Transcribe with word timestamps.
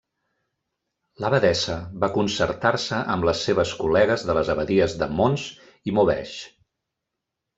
L'abadessa 1.23 1.75
va 2.03 2.09
concertar-se 2.15 3.01
amb 3.15 3.27
les 3.29 3.43
seves 3.49 3.73
col·legues 3.83 4.25
de 4.29 4.37
les 4.39 4.49
abadies 4.55 4.95
de 5.03 5.09
Mons 5.19 5.43
i 5.91 5.97
Maubeuge. 5.99 6.41